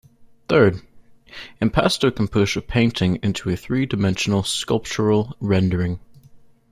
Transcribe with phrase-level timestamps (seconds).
[0.49, 0.81] Third,
[1.61, 5.99] impasto can push a painting into a three-dimensional sculptural rendering.